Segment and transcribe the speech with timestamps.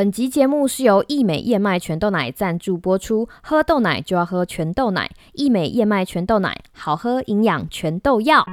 [0.00, 8.46] 本集节目是由益美燕麦全豆奶赞助播出，喝豆奶就要喝全豆奶，益美燕麦全豆奶，好喝营养全豆要。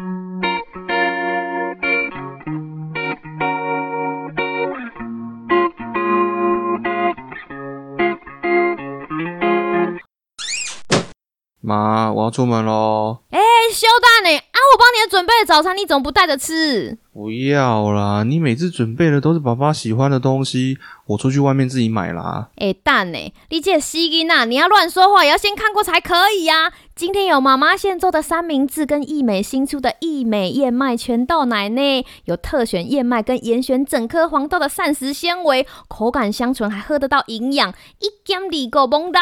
[11.61, 13.19] 妈，我要出门喽！
[13.29, 13.39] 哎、
[13.71, 14.41] 修蛋呢？
[14.67, 16.97] 啊，我帮你准备的早餐，你怎么不带着吃？
[17.13, 22.49] 不要啦，你每次准备的都是爸爸喜欢的东西，我出去外面自己买啦。
[22.57, 23.33] 哎、蛋呢？
[23.49, 39.21] 你这西音呐，你要乱说话也要先看过才可以呀、今天有妈妈现做的三明治跟益美新出的益美燕麦全豆奶呢，有特选燕麦跟严选整颗黄豆的膳食纤维，口感香醇，还喝得到营养，一减二个蒙达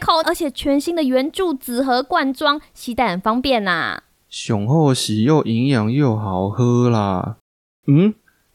[0.00, 7.36] 口，而且全新的圆柱纸盒罐装，携带很方便呐、雄厚喜又营养又好喝啦。
[7.88, 8.14] 嗯，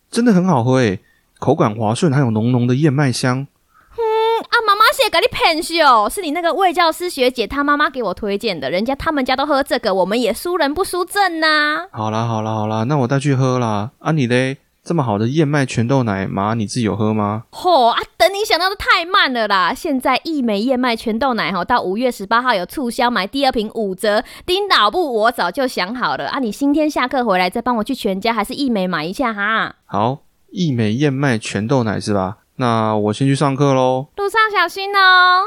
[0.10, 1.02] 真的很好喝诶，
[1.38, 3.40] 口感滑顺，还有浓浓的燕麦香。
[3.40, 4.02] 嗯
[4.40, 13.92] 啊，妈妈谢给你骗秀，是你那个魏教师学姐她妈妈给我推荐的，人家他们家都喝这个，我们也输人不输阵呐、好啦好啦好啦，那我带去喝啦。
[14.00, 14.58] 啊你嘞？
[14.86, 17.46] 这么好的燕麦全豆奶，妈你自己有喝吗？
[17.50, 19.74] 嚯、啊，等你想到的太慢了啦！
[19.74, 24.24] 现在益美燕麦全豆奶哈，到五月十八号有促销，买第二瓶五折。
[24.46, 29.74] 丁老布我早就想好了啊，你今天下课回来再帮我去全家还是益美买一下哈。
[29.86, 30.20] 好，
[30.52, 32.38] 益美燕麦全豆奶是吧？
[32.58, 34.10] 那我先去上课喽。
[34.18, 35.46] 路上小心哦。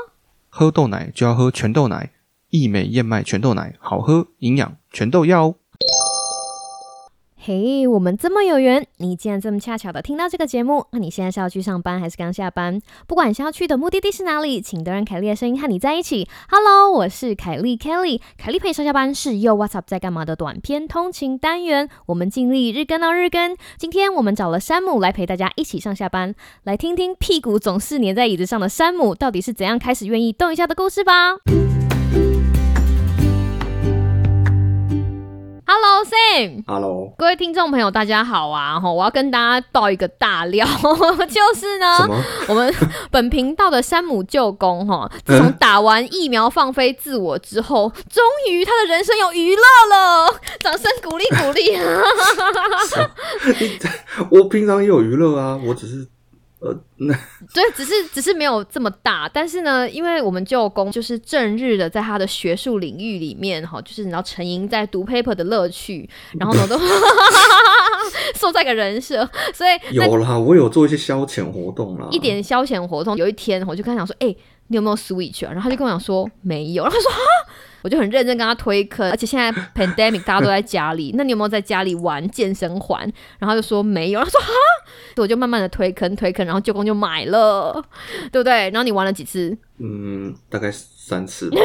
[0.48, 2.10] 喝豆奶就要喝全豆奶，
[2.50, 5.54] 益美燕麦全豆奶好喝，营养全豆要哦。
[7.48, 12.78] 嘿我们这么有缘，你竟然这么恰巧的听到这个节目，那你现在是要去上班还是刚下班？
[13.06, 16.28] 不管是要去的目的地是哪里，请都让凯莉的声音和你在一起。
[16.50, 23.56] Hello，我是凯莉 Kelly，凯莉陪上下班是又 What's Up 在干嘛的短篇通勤单元，我们尽力日更到日更。
[23.78, 26.34] 今天我们找了山姆来陪大家一起上下班，
[26.64, 31.38] 来听听屁股总是粘在椅子上的山姆到底是怎样开始愿意动一下的故事吧。
[35.98, 36.62] Hello Sam。
[36.64, 38.78] Hello，各位听众朋友，大家好啊！
[38.78, 40.64] 哈，我要跟大家爆一个大料，
[41.28, 42.08] 就是呢，
[42.46, 42.72] 我们
[43.10, 51.76] 本频道的山姆舅公哈，自从打完疫苗放飞自我之后，终于他的人生有娱乐了，掌声鼓励鼓励！
[54.30, 56.06] 我平常也有娱乐啊，我只是
[56.60, 57.14] 呃，那
[57.54, 66.08] 对，只是只是没有这么大，但是呢，因为我们舅公就是正日的在他的学术领域里面哈，就是你知道沉吟在读 paper 的乐趣，
[66.38, 66.76] 然后呢都
[68.34, 73.16] 塑造一个人设，所以有啦，我有做一些消遣活动啦，一点消遣活动。
[73.16, 74.34] 有一天，我就跟他讲说：“哎、
[74.66, 76.82] 你有没有 Switch 啊？”然后他就跟我讲说没有。
[76.82, 77.18] 然后他说：“哈。”
[77.80, 83.00] 我就很认真跟他推坑，而且现在 pandemic 大家都在家里，那你有没有在家里玩健身环？
[83.38, 84.18] 然后他就说没有。
[84.18, 84.48] 他说哈，
[85.20, 87.84] 我就慢慢的推坑推坑，然后舅公就买了，
[88.32, 88.70] 对不对？
[88.70, 89.56] 然后你玩了几次？
[89.78, 91.56] 嗯，大概三次吧，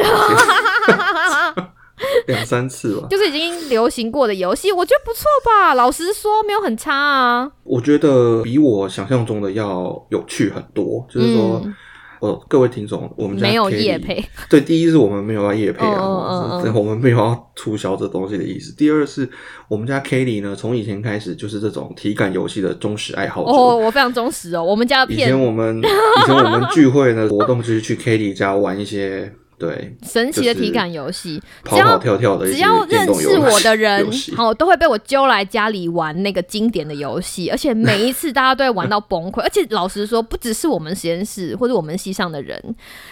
[2.26, 3.06] 两三次吧。
[3.08, 5.74] 就是已经流行过的游戏，我觉得不错吧。
[5.74, 7.50] 老实说，没有很差啊。
[7.62, 11.60] 我觉得比我想象中的要有趣很多，就是说。
[11.64, 11.74] 嗯
[12.24, 16.02] 哦，各位听众，我们家没有 Kelly- 业配，对，第一是我们没有要夜配啊，
[16.74, 18.74] 我们没有要促销这东西的意思。
[18.74, 19.28] 第二是
[19.68, 23.50] 我们家 Kelly 呢，从以前开始就是这种体感游戏的忠实爱好者。
[23.50, 24.64] 哦，我非常忠实哦。
[24.64, 34.06] 我们家的以前我们以前我们聚会呢活动就是去 Kelly 家玩一些对神奇的体感游戏，只跑跑要跳跳的只要认识我的人
[34.36, 39.40] 好，都会被我揪来家里玩那个经典的游戏，而且每一次大家都会玩到崩溃。
[39.40, 42.62] 而且老实说，不只是我们实验室或者我们系上的人，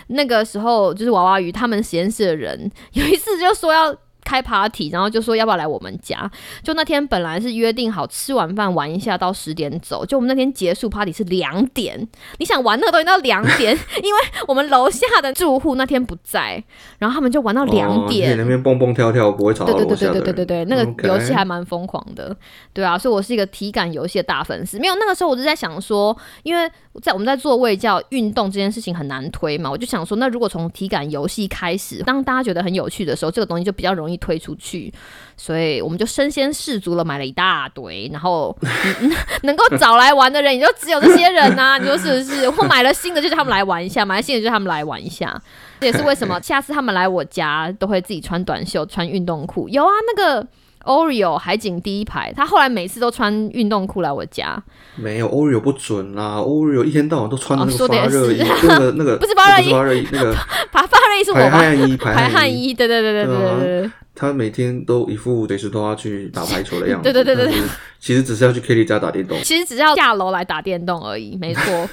[0.08, 3.94] 那个时候就是娃娃鱼他们实验室的人，有一次就说要。
[4.25, 6.31] 开 party，然后就说要不要来我们家？
[6.62, 12.09] 就那天本来是约定好吃完饭玩一下到十点走，就我们那天结束 party 是两点。
[12.38, 16.63] 你想玩那个东西到两点， 因为我们楼下的住户那天不在，
[16.98, 18.36] 然后他们就玩到两点。
[18.39, 20.13] 那边蹦蹦跳跳不会吵对对对对。
[20.13, 22.36] 对对对对，那个游戏还蛮疯狂的，
[22.72, 24.78] 对啊，所以我是一个体感游戏的大粉丝。
[24.78, 26.71] 没有那个时候我就在想说，因为
[27.03, 34.92] 在我们在做位教运动这件事情很难推嘛，我就想说，那如果从体感游戏开始，当大家觉得很有趣的时候，这个东西就比较容易推出去。
[35.36, 38.56] 所以我们就身先士卒了，买了一大堆，然后、
[39.42, 42.48] 能够找来玩的人，也就只有这些人呐、 你说是不是？
[42.48, 45.41] 我买了新的就叫他们来玩一下，买了新的就叫他们来玩一下。
[45.80, 49.68] 这也是为什么下次他们来我家都会自己穿短袖、穿运动裤。
[49.68, 50.47] 有啊，那个
[50.84, 54.62] Oreo 海景第一排，他后来每次都穿运动裤来我家。
[54.96, 60.32] 没有 Oreo 不准啦，Oreo 一天到晚都穿那个发热衣， 那个那个 不是发热衣，那个
[60.72, 61.36] 排 发热衣是我？
[61.36, 63.90] 排汗衣，排汗衣，对对对对对对。
[64.14, 67.10] 他每天都一副得是都要去打排球的样子。
[67.10, 67.54] 对对对对。
[67.98, 69.38] 其实只是要去 k i t 家打电动。
[69.42, 71.88] 其实只是要下楼来打电动而已，没错。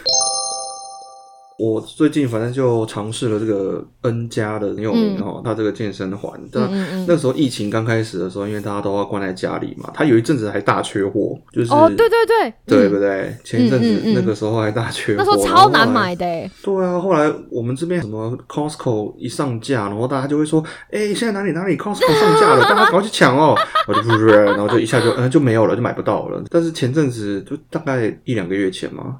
[1.59, 6.31] 我最近反正就尝试了这个 N 加的很有名嗯哦，它这个健身环。
[6.51, 6.69] 但
[7.05, 13.35] 那时候疫情刚开始的时候，因为大家都要关在家里嘛，它有一阵子还大缺货，就是哦，对对对，嗯对不对？
[13.43, 23.53] 前一阵子那个时候还大缺货，那时候然超难买的欸，对啊，后来我们这边什么 Costco 一上架，然后大家就会说，哎、现在哪里哪里 Costco 上架了， 大家赶快去抢哦。
[23.85, 26.41] 我就不是，然后就一下就嗯、就没有了，就买不到了。
[26.49, 29.17] 但是前阵子就大概一两个月前嘛，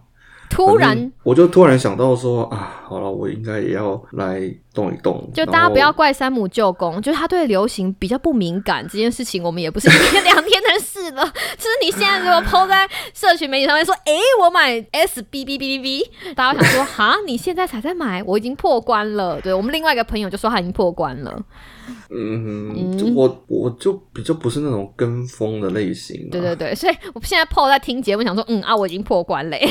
[0.49, 4.41] 突然我就突然想到说啊，好了，我应该也要来
[4.79, 5.29] 动一动。
[5.33, 11.23] 就大家不要怪山姆舅公，就是他对流行比较不敏感这件事情，我们也不是 一天两天的事了。
[11.57, 19.41] 就是你现在如果 PO 在社群媒体上面说， 诶，我买 S B B B B B，大家想说， 哈，你现在才在买，我已经破关了。
[19.41, 21.37] 对我们另外一个朋友就说他已经破关了。
[22.11, 26.31] 嗯，嗯就我我就比较不是那种跟风的类型、啊。
[26.31, 29.67] 对对对，所以我现在 PO 在听节目，想说，嗯啊，我已经破关嘞。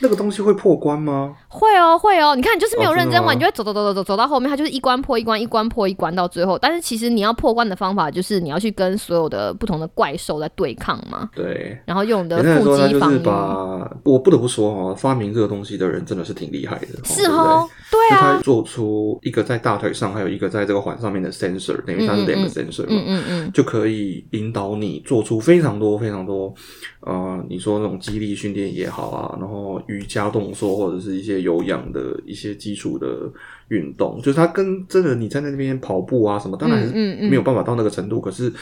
[0.00, 1.34] 那个东西会破关吗？
[1.48, 6.58] 会哦，会哦，你看，你就是没有认真玩，吗你就会走走走走走走到后面，它就是一关破一关，一关破一关到最后。
[6.58, 11.78] 但是其实你要破关的方法就是你要去跟所有的不同的怪兽在对抗嘛，对。
[11.86, 13.18] 然后用你的腹肌防御。
[13.18, 26.52] 把我不得不说哦，发明这个东西的人真的是挺厉害的，是对对哦，对就啊他，做出一个在大腿上，还有一个在这个环上面的 sensor，等于它是两个 sensor 嘛，嗯嗯嗯，就可以引导你做出非常多非常多，
[27.00, 33.30] 呃，你说那种肌力训练也好啊，然后瑜伽动作或者是一些有氧的一些基础的
[33.68, 36.92] 运动，就是它跟真的你在那边跑步啊什么，当然是
[37.28, 38.52] 没有办法到那个程度，可是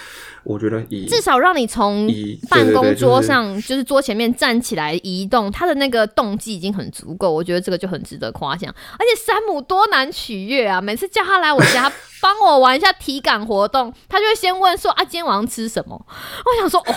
[0.43, 2.09] 我觉得以至少让你从
[2.49, 8.75] 办公桌上，就是桌前面站起来移动，他的那个动机已经很足够，我觉得这个就很值得夸奖。
[8.99, 10.81] 而且山姆多难取悦啊！
[10.81, 11.91] 每次叫他来我家
[12.21, 15.95] 帮我玩一下体感活动，他就会先问说啊，今天晚上吃什么？
[16.45, 16.95] 我想说哦，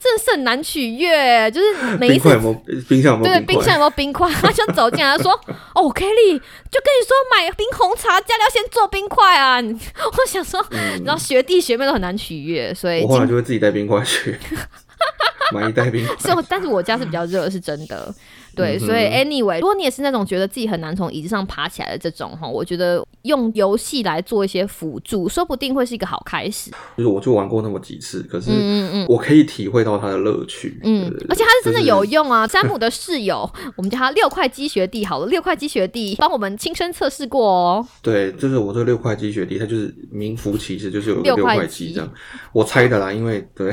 [0.00, 3.40] 真的是很难取悦，就是每一 次冰块有没有冰箱有没对？
[3.42, 4.28] 冰箱有没有冰块？
[4.32, 5.32] 他就走进来说
[5.74, 6.38] ：“哦，Kelly，
[6.70, 14.38] 就跟你说买冰红茶，家里要先做冰块啊！” 我想说，嗯然后学弟学妹都很难取悦，所以我后来就会自己带冰块去，
[15.52, 16.16] 买一袋冰块。
[16.18, 18.14] 所以，但是我家是比较热，是真的。
[18.56, 26.72] 对，嗯所以 anyway，如果你也是那种觉得自己很难从椅子上爬起来的这种哈，我觉得用游戏来做一些辅助，说不定会是一个好开始。
[26.96, 28.50] 就是我就玩过那么几次，可是。
[29.08, 30.80] 我可以体会到它的乐趣。
[30.82, 32.46] 嗯而且他是真的有用啊！
[32.48, 37.86] 詹姆的室友，我们叫他六块鸡学弟好了，六块鸡学弟帮我们亲身测试过哦。
[38.00, 42.10] 对，就是我这六块鸡学弟，他就是名副其实，就是有六块六块肌肌这样。
[42.52, 43.72] 我猜的啦，因为对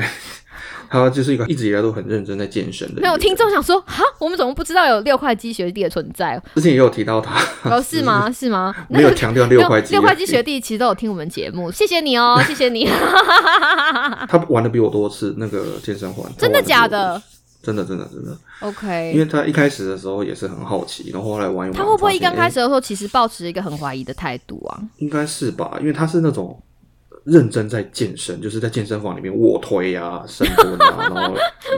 [0.94, 3.00] 他就是一个一直以来都很认真在健身的。
[3.00, 6.40] 没有听众想说，哈，我们怎么不知道有六块肌学弟的存在？
[6.54, 8.30] 之前也有提到他，哦，是吗？
[8.32, 8.72] 是吗？
[8.88, 9.92] 没有强调六块肌。
[9.92, 12.84] 六块肌学，弟其实都有听我们节目，谢谢你哦，谢谢你。
[14.28, 17.20] 他玩的比我多次那个健身环，真的假的？
[17.60, 24.78] 真的真的真的，OK，因为他一开始的时候也是很好奇，然后后来玩一玩，他会不会一刚开始的时候，其实抱持一个很怀疑的态度啊？
[24.98, 26.62] 应该是吧，因为他是那种
[27.24, 31.34] 认真在健身，就是在健身房里面卧推啊、深蹲啊， 然后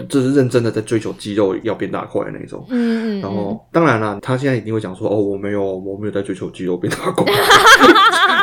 [0.09, 2.67] 就是认真的在追求肌肉要变大块的那种。
[2.69, 7.25] 嗯嗯然后，当然了，他现在一定会讲说：“哦，我没有，我没有在追求肌肉变大块。”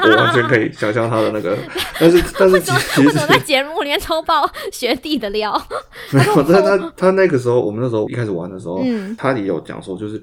[0.06, 1.58] 我完全可以想象他的那个，
[2.00, 5.62] 但是， 但是其其实为什么在节目里面抽爆学弟的料？
[6.12, 10.22] 没有，但他他那个时候，我们那时候一开始玩的时候，嗯他也有讲说，就是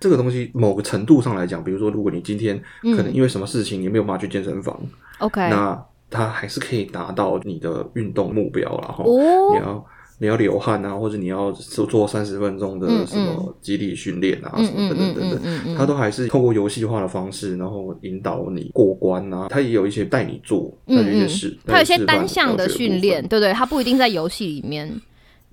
[0.00, 2.60] 这个东西某个程度上来讲，比如说，如果你今天
[2.96, 4.76] 可能因为什么事情你没有办法去健身房
[5.18, 9.54] ，OK，那它还是可以达到你的运动目标然后哦。
[9.54, 9.86] 你要
[10.18, 15.74] 你要流汗啊，或者你要做做三十分钟的嗯什么肌力训练啊，嗯什么等等等等。
[15.74, 19.46] 它都还是透过游戏化的方式，然后引导你过关啊。
[19.48, 24.86] 它也有一些带你做，它有一些事，它有一些单项的训练，对不对，它不一定在游戏里面。
[24.88, 25.00] 对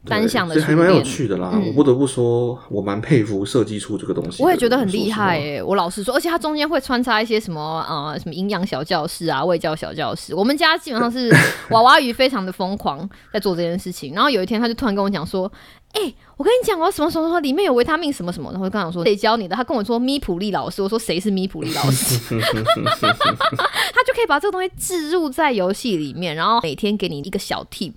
[0.10, 1.02] 单向的训所以还蛮有。
[1.04, 1.52] 趣的啦。
[1.54, 4.44] 嗯我不得不说，我蛮佩服设计出这个东西。
[4.44, 10.34] 我也觉得很厉害诶、我老实说，而且它中间会穿插一些什么呃什么营养小教室啊、卫教小教室。
[10.36, 11.34] 我们家基本上是
[11.72, 14.14] 娃娃鱼非常的疯狂在做这件事情。
[14.14, 15.52] 然后有一天他就突然跟我讲说
[15.94, 27.94] ：“哎、我跟你讲哦，什么什么什么里面有维他命什么什么。”然后我就跟他讲说：“谁教你的？”他跟我说：“咪普利老师。”我说：“谁是咪普利老师？” 他就可以把这个东西置入在游戏里面，然后每天给你一个小 tip。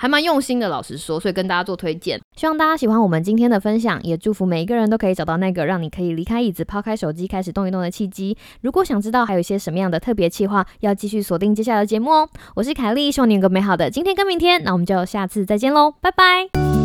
[0.00, 2.18] 还蛮用心的，老实说，所以跟大家做推荐。
[2.34, 8.34] 希望大家喜欢我们今天的分享，也祝福每一个人都可以找到那个让你可以离开椅子、抛开手机、开始动一动的契机。
[8.62, 12.28] 如果想知道还有一些什么样的特别企划，要继续锁定接下来的节目哦。
[12.54, 16.79] 我是凯丽，希望你有个美好的今天跟明天，那我们就下次再见喽，拜拜。